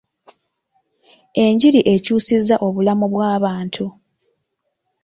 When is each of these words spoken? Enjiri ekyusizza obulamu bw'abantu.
Enjiri 1.45 1.81
ekyusizza 1.93 2.55
obulamu 2.67 3.05
bw'abantu. 3.13 3.85